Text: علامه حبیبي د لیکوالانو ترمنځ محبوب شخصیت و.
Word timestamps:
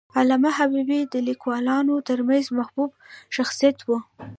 علامه 0.19 0.49
حبیبي 0.57 0.99
د 1.13 1.15
لیکوالانو 1.29 1.95
ترمنځ 2.07 2.45
محبوب 2.57 2.89
شخصیت 3.35 3.77
و. 3.83 3.89